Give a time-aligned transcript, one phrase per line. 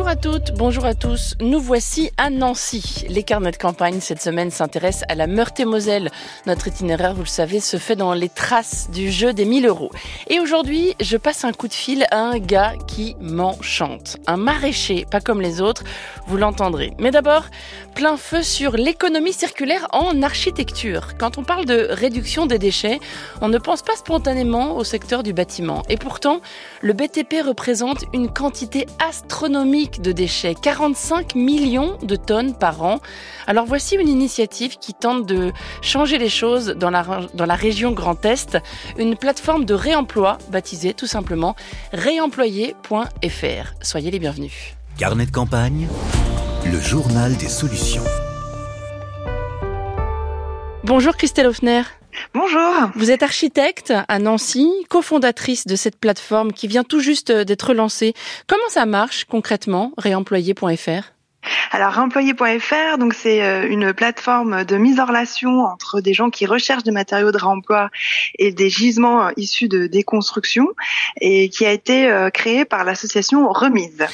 [0.00, 1.36] Bonjour à toutes, bonjour à tous.
[1.40, 3.04] Nous voici à Nancy.
[3.10, 6.10] Les carnets de campagne cette semaine s'intéressent à la Meurthe-et-Moselle.
[6.46, 9.90] Notre itinéraire, vous le savez, se fait dans les traces du jeu des 1000 euros.
[10.28, 14.16] Et aujourd'hui, je passe un coup de fil à un gars qui m'enchante.
[14.26, 15.84] Un maraîcher, pas comme les autres,
[16.26, 16.94] vous l'entendrez.
[16.98, 17.44] Mais d'abord,
[17.94, 21.18] plein feu sur l'économie circulaire en architecture.
[21.18, 23.00] Quand on parle de réduction des déchets,
[23.42, 25.82] on ne pense pas spontanément au secteur du bâtiment.
[25.90, 26.40] Et pourtant,
[26.80, 33.00] le BTP représente une quantité astronomique de déchets, 45 millions de tonnes par an.
[33.46, 37.04] Alors voici une initiative qui tente de changer les choses dans la,
[37.34, 38.58] dans la région Grand Est,
[38.98, 41.56] une plateforme de réemploi baptisée tout simplement
[41.92, 43.74] réemployer.fr.
[43.82, 44.76] Soyez les bienvenus.
[44.96, 45.88] Carnet de campagne,
[46.70, 48.04] le journal des solutions.
[50.84, 51.82] Bonjour Christelle Hoffner.
[52.34, 52.90] Bonjour.
[52.94, 58.14] Vous êtes architecte à Nancy, cofondatrice de cette plateforme qui vient tout juste d'être lancée.
[58.46, 61.12] Comment ça marche concrètement, réemployer.fr
[61.72, 66.44] alors réemployer.fr, donc c'est euh, une plateforme de mise en relation entre des gens qui
[66.44, 67.90] recherchent des matériaux de réemploi
[68.38, 70.66] et des gisements euh, issus de déconstruction
[71.20, 74.06] et qui a été euh, créée par l'association Remise.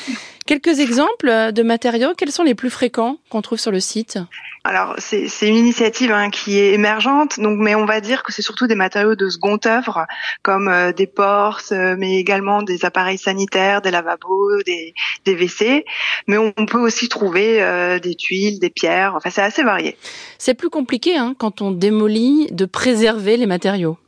[0.47, 4.19] Quelques exemples de matériaux, quels sont les plus fréquents qu'on trouve sur le site?
[4.66, 8.42] Alors c'est une initiative hein, qui est émergente, donc mais on va dire que c'est
[8.42, 10.06] surtout des matériaux de seconde œuvre
[10.42, 14.92] comme euh, des portes, euh, mais également des appareils sanitaires, des lavabos, des,
[15.24, 15.84] des WC.
[16.27, 19.14] Mais on, peut aussi trouver euh, des tuiles, des pierres.
[19.17, 19.97] Enfin c'est assez varié.
[20.39, 23.98] C'est plus compliqué hein, quand on démolit de préserver les matériaux.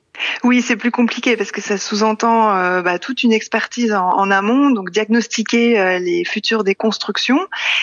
[0.45, 4.71] Oui, c'est plus compliqué parce que ça sous-entend euh, bah, toute une expertise en, amont,
[4.71, 7.41] donc diagnostiquer euh, les futures déconstructions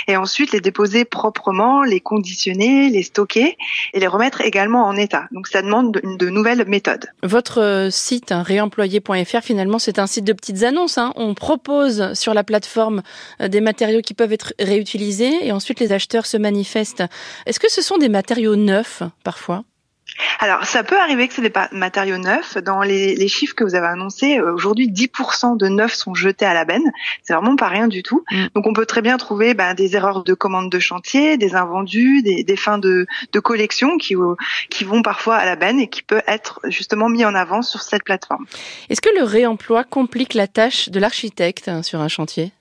[0.07, 3.57] et ensuite les déposer proprement, les conditionner, les stocker
[3.93, 5.27] et les remettre également en état.
[5.31, 7.05] Donc ça demande de, nouvelles méthodes.
[7.23, 10.97] Votre euh, site hein, réemployer.fr finalement c'est un site de petites annonces.
[10.97, 11.13] Hein.
[11.15, 13.01] On propose sur la plateforme
[13.39, 17.03] des matériaux qui peuvent être réutilisés et ensuite les acheteurs se manifestent.
[17.45, 19.63] Est-ce que ce sont des matériaux neufs parfois?
[20.39, 22.57] Alors, ça peut arriver que ce n'est pas matériaux neufs.
[22.57, 26.45] Dans les, les, chiffres que vous avez annoncés, euh, aujourd'hui, 10% de neufs sont jetés
[26.45, 26.91] à la benne.
[27.23, 28.23] C'est vraiment pas rien du tout.
[28.31, 28.45] Mm.
[28.55, 32.21] Donc, on peut très bien trouver bah, des erreurs de commande de chantier, des invendus,
[32.21, 34.35] des, des fins de, de collection qui, euh,
[34.69, 37.81] qui vont parfois à la benne et qui peut être justement mis en avant sur
[37.81, 38.45] cette plateforme.
[38.89, 42.51] Est-ce que le réemploi complique la tâche de l'architecte hein, sur un chantier?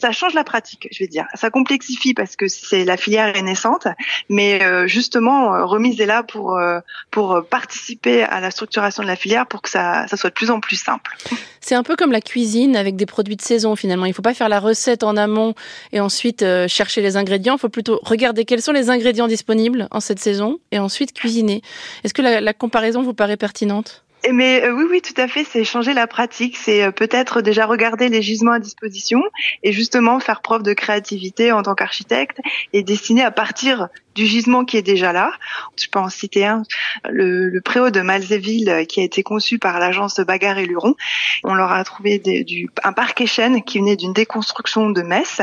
[0.00, 1.26] Ça change la pratique, je vais dire.
[1.34, 3.86] Ça complexifie parce que c'est la filière est naissante,
[4.28, 9.08] mais euh, justement, euh, remise est là pour euh, pour participer à la structuration de
[9.08, 11.16] la filière pour que ça, ça soit de plus en plus simple.
[11.60, 14.04] C'est un peu comme la cuisine avec des produits de saison finalement.
[14.06, 15.54] Il ne faut pas faire la recette en amont
[15.92, 17.56] et ensuite chercher les ingrédients.
[17.56, 21.62] Il faut plutôt regarder quels sont les ingrédients disponibles en cette saison et ensuite cuisiner.
[22.04, 24.03] Est-ce que la comparaison vous paraît pertinente?
[24.32, 25.44] Mais euh, oui, oui, tout à fait.
[25.44, 26.56] C'est changer la pratique.
[26.56, 29.22] C'est euh, peut-être déjà regarder les gisements à disposition
[29.62, 32.38] et justement faire preuve de créativité en tant qu'architecte
[32.72, 35.32] et dessiner à partir du gisement qui est déjà là.
[35.76, 36.62] Je peux en citer un,
[37.08, 40.94] le, le préau de Malzéville euh, qui a été conçu par l'agence Bagarre et Luron.
[41.42, 45.40] On leur a trouvé du, un parc échelle qui venait d'une déconstruction de Metz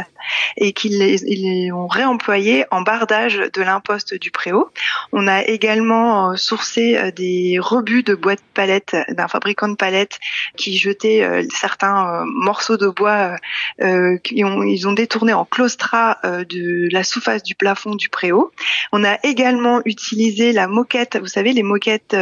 [0.57, 4.69] et qu'ils ont réemployé en bardage de l'imposte du préau.
[5.11, 10.19] On a également sourcé des rebuts de boîtes palettes d'un fabricant de palettes
[10.55, 13.35] qui jetait euh, certains euh, morceaux de bois
[13.81, 18.51] euh, ont ils ont détourné en claustra de la sous-face du plafond du préau.
[18.91, 22.15] On a également utilisé la moquette, vous savez les moquettes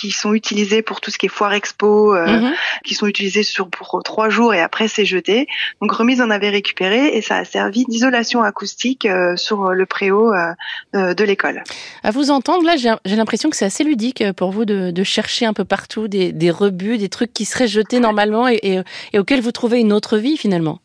[0.00, 2.52] qui sont utilisés pour tout ce qui est foire expo, euh, mhm.
[2.84, 5.46] qui sont utilisés sur pour trois jours et après c'est jeté.
[5.80, 10.32] Donc remise en avait récupéré et ça a servi d'isolation acoustique euh, sur le préau
[10.32, 11.62] euh, de l'école.
[12.02, 15.46] À vous entendre là, j'ai l'impression que c'est assez ludique pour vous de, de chercher
[15.46, 18.80] un peu partout des, des, rebuts, des trucs qui seraient jetés normalement et, et,
[19.12, 20.80] et auxquels vous trouvez une autre vie finalement.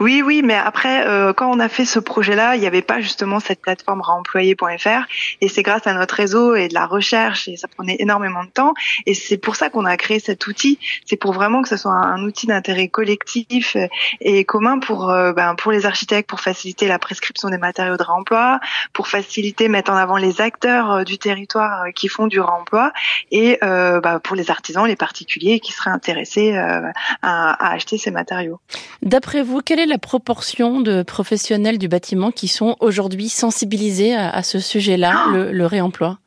[0.00, 3.00] Oui, oui, mais après, euh, quand on a fait ce projet-là, il n'y avait pas
[3.00, 5.06] justement cette plateforme réemployer.fr,
[5.40, 8.50] et c'est grâce à notre réseau et de la recherche, et ça prenait énormément de
[8.50, 8.74] temps,
[9.06, 10.78] et c'est pour ça qu'on a créé cet outil.
[11.06, 13.76] C'est pour vraiment que ce soit un, outil d'intérêt collectif
[14.20, 18.02] et commun pour euh, ben, pour les architectes, pour faciliter la prescription des matériaux de
[18.02, 18.60] réemploi,
[18.92, 22.92] pour faciliter, mettre en avant les acteurs euh, du territoire qui font du réemploi,
[23.30, 26.92] et ben, pour les artisans, les particuliers qui seraient intéressés à,
[27.22, 28.60] à acheter ces matériaux.
[29.02, 34.42] D'après vous, quelle est la proportion de professionnels du bâtiment qui sont aujourd'hui sensibilisés à,
[34.42, 36.18] ce sujet-là, le, le réemploi?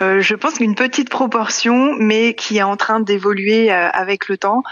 [0.00, 4.36] Euh, je pense qu'une petite proportion, mais qui est en train d'évoluer euh, avec le
[4.36, 4.62] temps.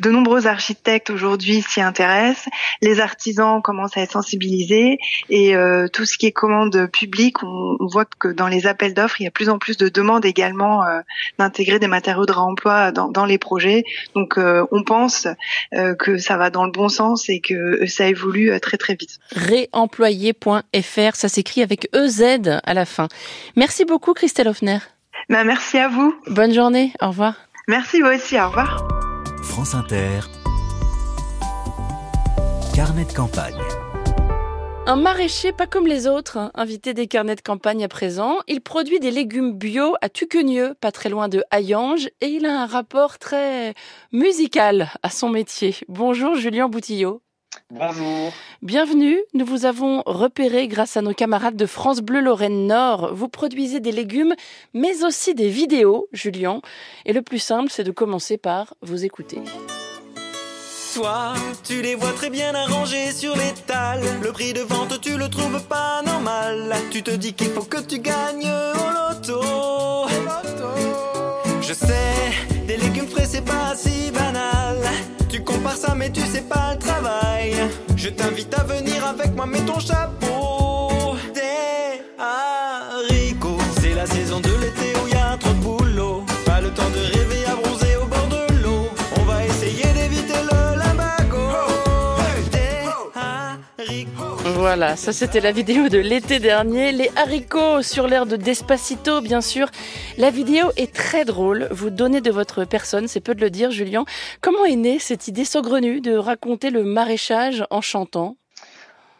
[0.00, 2.48] De nombreux architectes aujourd'hui s'y intéressent.
[2.82, 4.98] Les artisans commencent à être sensibilisés
[5.28, 9.20] et euh, tout ce qui est commande publique, on, voit que dans les appels d'offres,
[9.20, 10.82] il y a plus en plus de demandes également
[11.38, 13.82] d'intégrer des matériaux de réemploi dans, dans les projets.
[14.14, 15.26] Donc, on pense
[15.98, 19.18] que ça va dans le bon sens et que ça évolue très très vite.
[19.34, 23.08] Réemployer.fr, ça s'écrit avec EZ à la fin.
[23.56, 24.78] Merci beaucoup Christelle Hoffner.
[25.28, 26.14] Bah, merci à vous.
[26.26, 27.34] Bonne journée, au revoir.
[27.68, 28.86] Merci vous aussi, au revoir.
[29.42, 30.20] France Inter.
[32.74, 33.60] Carnet de campagne.
[34.86, 36.50] Un maraîcher pas comme les autres, hein.
[36.54, 38.38] invité des carnets de campagne à présent.
[38.48, 42.62] Il produit des légumes bio à Tuquenieux, pas très loin de Hayange, et il a
[42.62, 43.74] un rapport très
[44.10, 45.76] musical à son métier.
[45.88, 47.22] Bonjour Julien Boutillot.
[47.70, 48.32] Bonjour.
[48.62, 49.20] Bienvenue.
[49.32, 53.14] Nous vous avons repéré grâce à nos camarades de France Bleu Lorraine Nord.
[53.14, 54.34] Vous produisez des légumes,
[54.74, 56.62] mais aussi des vidéos, Julien.
[57.06, 59.38] Et le plus simple, c'est de commencer par vous écouter.
[60.94, 64.00] Toi, tu les vois très bien arrangés sur l'étal.
[64.20, 66.74] Le prix de vente, tu le trouves pas normal.
[66.90, 69.09] Tu te dis qu'il faut que tu gagnes au
[75.96, 77.54] mais tu sais pas le travail.
[77.96, 81.16] Je t'invite à venir avec moi, mets ton chapeau.
[81.34, 84.99] Des haricots, c'est la saison de l'été
[94.60, 96.92] Voilà, ça c'était la vidéo de l'été dernier.
[96.92, 99.68] Les haricots sur l'air de Despacito, bien sûr.
[100.18, 101.66] La vidéo est très drôle.
[101.70, 104.04] Vous donnez de votre personne, c'est peu de le dire, Julien.
[104.42, 108.36] Comment est née cette idée saugrenue de raconter le maraîchage en chantant?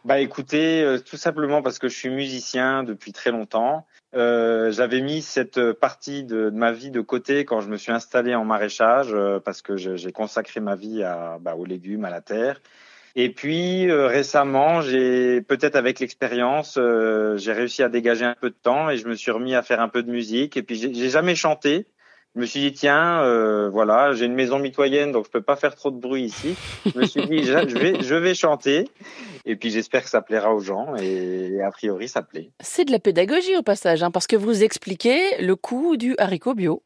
[0.04, 3.86] Bah écoutez, euh, tout simplement parce que je suis musicien depuis très longtemps.
[4.14, 8.34] Euh, J'avais mis cette partie de, ma vie de côté quand je me suis installé
[8.34, 12.20] en maraîchage euh, parce que j'ai consacré ma vie à, bah, aux légumes, à la
[12.20, 12.60] terre.
[13.16, 18.50] Et puis euh, récemment, j'ai peut-être avec l'expérience, euh, j'ai réussi à dégager un peu
[18.50, 20.56] de temps et je me suis remis à faire un peu de musique.
[20.56, 21.86] Et puis j'ai jamais chanté.
[22.36, 25.56] Je me suis dit tiens, euh, voilà, j'ai une maison mitoyenne donc je peux pas
[25.56, 26.54] faire trop de bruit ici.
[26.86, 28.88] Je me suis dit je vais, je vais chanter.
[29.44, 32.50] Et puis j'espère que ça plaira aux gens et a priori ça plaît.
[32.60, 36.54] C'est de la pédagogie au passage, hein, parce que vous expliquez le coût du haricot
[36.54, 36.82] bio.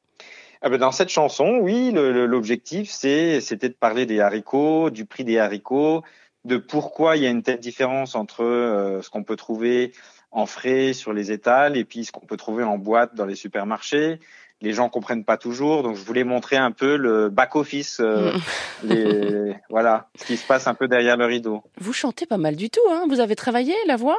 [0.66, 5.38] Ah ben dans cette chanson, oui, l'objectif c'était de parler des haricots, du prix des
[5.38, 6.02] haricots,
[6.46, 9.92] de pourquoi il y a une telle différence entre euh, ce qu'on peut trouver
[10.30, 13.34] en frais sur les étals et puis ce qu'on peut trouver en boîte dans les
[13.34, 14.20] supermarchés.
[14.62, 18.32] Les gens comprennent pas toujours, donc je voulais montrer un peu le back office, euh,
[18.84, 21.62] les, voilà, ce qui se passe un peu derrière le rideau.
[21.78, 24.18] Vous chantez pas mal du tout, hein Vous avez travaillé la voix?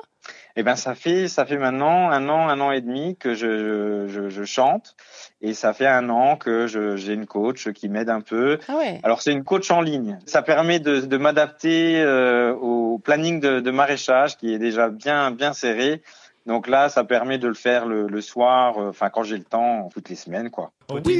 [0.55, 4.07] Eh ben ça fait ça fait maintenant un an un an et demi que je
[4.07, 4.95] je, je chante
[5.41, 8.57] et ça fait un an que j'ai une coach qui m'aide un peu.
[8.67, 8.99] Ah ouais.
[9.03, 10.17] Alors c'est une coach en ligne.
[10.25, 15.31] Ça permet de, de m'adapter euh, au planning de, de, maraîchage qui est déjà bien
[15.31, 16.01] bien serré.
[16.45, 19.43] Donc là, ça permet de le faire le, le soir, euh, enfin quand j'ai le
[19.43, 20.71] temps, toutes les semaines quoi.
[20.87, 21.15] Petit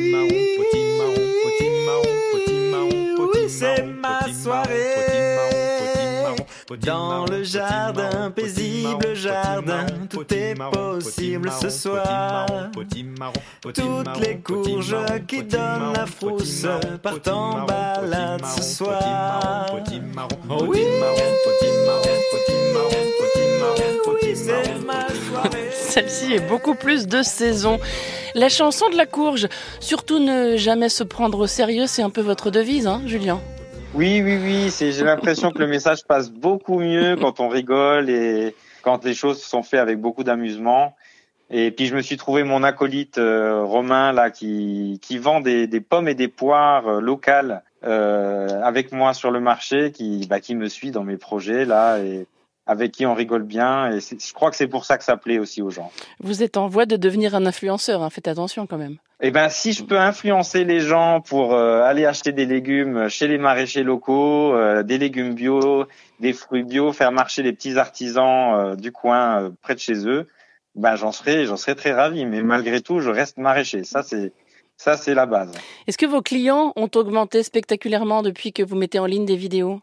[3.48, 5.35] c'est ma soirée.
[6.68, 12.48] Dans le jardin, paisible jardin, tout est possible ce soir.
[13.62, 14.96] Toutes les courges
[15.28, 16.66] qui donnent la frousse
[17.04, 19.68] partent en balade ce soir.
[20.50, 20.82] Oh oui,
[25.72, 27.80] Celle-ci est beaucoup plus de saison.
[28.34, 29.48] La chanson de la courge,
[29.80, 33.40] surtout ne jamais se prendre au sérieux, c'est un peu votre devise, hein, Julien
[33.96, 34.70] oui, oui, oui.
[34.78, 39.42] J'ai l'impression que le message passe beaucoup mieux quand on rigole et quand les choses
[39.42, 40.96] sont faites avec beaucoup d'amusement.
[41.50, 45.68] Et puis je me suis trouvé mon acolyte euh, Romain là qui qui vend des,
[45.68, 50.40] des pommes et des poires euh, locales euh, avec moi sur le marché, qui bah,
[50.40, 52.26] qui me suit dans mes projets là et
[52.68, 53.92] avec qui on rigole bien.
[53.92, 55.92] Et je crois que c'est pour ça que ça plaît aussi aux gens.
[56.20, 58.98] Vous êtes en voie de devenir un influenceur, hein, faites attention quand même.
[59.22, 63.28] Eh ben, si je peux influencer les gens pour euh, aller acheter des légumes chez
[63.28, 65.86] les maraîchers locaux, euh, des légumes bio,
[66.20, 70.28] des fruits bio, faire marcher les petits artisans euh, du coin près de chez eux,
[70.76, 72.26] ben j'en serais, j'en serais très ravi.
[72.26, 73.84] Mais malgré tout, je reste maraîcher.
[73.84, 74.34] Ça, c'est
[74.78, 75.52] ça, c'est la base.
[75.88, 79.80] Est-ce que vos clients ont augmenté spectaculairement depuis que vous mettez en ligne des vidéos?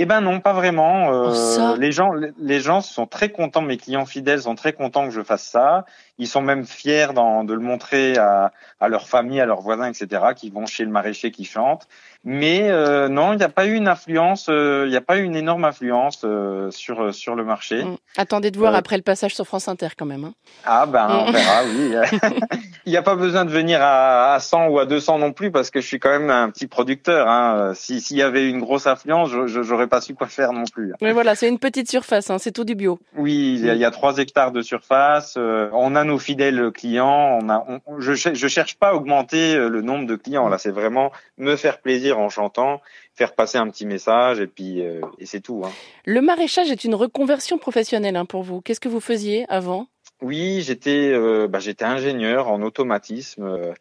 [0.00, 1.08] Eh ben non, pas vraiment.
[1.08, 3.62] Oh, ça les gens, les gens sont très contents.
[3.62, 5.84] Mes clients fidèles sont très contents que je fasse ça.
[6.18, 10.22] Ils sont même fiers de le montrer à, à leur famille, à leurs voisins, etc.,
[10.36, 11.88] qui vont chez le maraîcher qui chante.
[12.24, 15.18] Mais euh, non, il n'y a pas eu une influence, euh, il n'y a pas
[15.18, 17.84] eu une énorme influence euh, sur sur le marché.
[17.84, 17.96] Mm.
[18.16, 20.24] Attendez de voir Euh, après le passage sur France Inter quand même.
[20.24, 20.32] hein.
[20.66, 21.32] Ah ben on Mm.
[21.32, 21.94] verra, oui.
[22.86, 25.50] il n'y a pas besoin de venir à, à 100 ou à 200 non plus
[25.52, 27.28] parce que je suis quand même un petit producteur.
[27.28, 27.72] Hein.
[27.74, 30.92] Si s'il y avait une grosse influence, je j'aurais pas su quoi faire non plus.
[31.00, 32.98] Mais voilà, c'est une petite surface, hein, c'est tout du bio.
[33.16, 35.36] Oui, il y a, il y a 3 hectares de surface.
[35.38, 37.38] euh, on a nos fidèles clients.
[37.40, 40.48] On a, on- je, je cherche pas à augmenter euh, le nombre de clients.
[40.48, 42.80] Là, c'est vraiment me faire plaisir en chantant,
[43.14, 45.62] faire passer un petit message et puis euh, et c'est tout.
[45.64, 45.70] Hein.
[46.04, 48.60] Le maraîchage est une reconversion professionnelle hein, pour vous.
[48.60, 49.86] Qu'est-ce que vous faisiez avant?
[50.20, 53.44] Oui, j'étais euh, bah, j'étais ingénieur en automatisme.
[53.44, 53.72] Euh,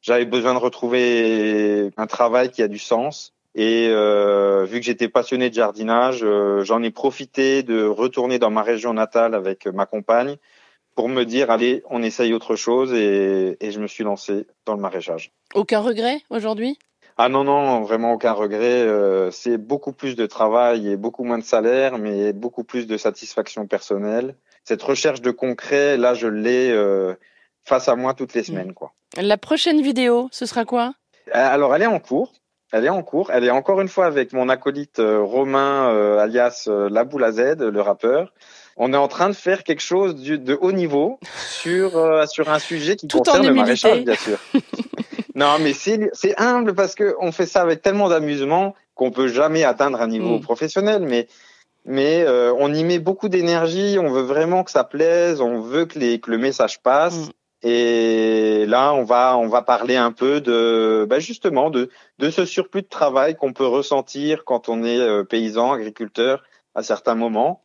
[0.00, 3.34] J'avais besoin de retrouver un travail qui a du sens.
[3.54, 6.24] Et euh, vu que j'étais passionné de jardinage,
[6.62, 10.38] j'en ai profité de retourner dans ma région natale avec ma compagne
[10.94, 14.74] pour me dire allez, on essaye autre chose et, et je me suis lancé dans
[14.74, 15.30] le maraîchage.
[15.54, 16.78] Aucun regret aujourd'hui?
[17.24, 18.82] Ah non non, vraiment aucun regret.
[18.82, 22.96] euh, c'est beaucoup plus de travail et beaucoup moins de salaire, mais beaucoup plus de
[22.96, 24.34] satisfaction personnelle.
[24.64, 27.14] Cette recherche de concret, là, je l'ai euh,
[27.64, 28.90] face à moi toutes les semaines, quoi.
[29.16, 30.94] La prochaine vidéo, ce sera quoi?
[31.28, 32.32] Euh, Alors, elle est en cours.
[32.72, 33.30] Elle est en cours.
[33.30, 37.22] Elle est encore une fois avec mon acolyte euh, Romain, euh, alias euh, La Boule
[37.22, 38.32] à Z, le rappeur.
[38.76, 42.58] On est en train de faire quelque chose de haut niveau sur euh, sur un
[42.58, 44.38] sujet qui Tout concerne le maraîchage, bien sûr.
[45.34, 49.28] non, mais c'est c'est humble parce que on fait ça avec tellement d'amusement qu'on peut
[49.28, 50.40] jamais atteindre un niveau Mm.
[50.40, 51.26] professionnel, mais
[51.84, 53.96] mais euh, on y met beaucoup d'énergie.
[53.98, 55.40] On veut vraiment que ça plaise.
[55.40, 57.16] On veut que les que le message passe.
[57.16, 57.30] Mm.
[57.64, 62.44] Et là, on va on va parler un peu de bah justement de de ce
[62.44, 66.42] surplus de travail qu'on peut ressentir quand on est euh, paysan, agriculteur
[66.74, 67.61] à certains moments,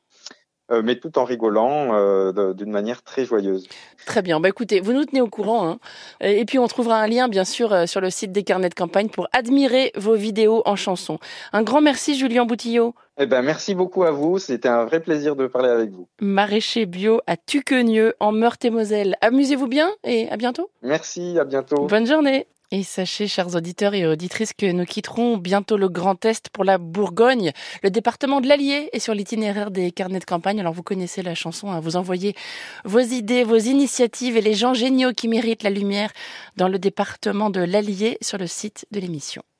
[0.71, 3.67] euh, mais tout en rigolant euh, d'une manière très joyeuse.
[4.05, 4.39] Très bien.
[4.39, 5.67] Bah écoutez, vous nous tenez au courant.
[5.69, 5.79] hein.
[6.21, 8.73] Et puis on trouvera un lien, bien sûr, euh, sur le site des carnets de
[8.75, 11.19] campagne pour admirer vos vidéos en chanson.
[11.53, 14.39] Un grand merci, Julien Boutillot, Eh ben merci beaucoup à vous.
[14.39, 16.07] C'était un vrai plaisir de parler avec vous.
[16.21, 19.15] maraîcher bio à Tuquenieux, en Meurthe-et-Moselle.
[19.21, 20.69] Amusez-vous bien et à bientôt.
[20.81, 21.85] Merci, à bientôt.
[21.87, 22.47] Bonne journée.
[22.69, 26.77] Et sachez, chers auditeurs et auditrices, que nous quitterons bientôt le Grand Est pour la
[26.77, 27.53] Bourgogne.
[27.81, 30.59] Le département de l'Allier est sur l'itinéraire des carnets de campagne.
[30.59, 31.79] Alors vous connaissez la chanson, hein.
[31.79, 32.35] vous envoyez
[32.83, 36.11] vos idées, vos initiatives et les gens géniaux qui méritent la lumière
[36.57, 39.43] dans le département de l'Allier sur le site de l'émission.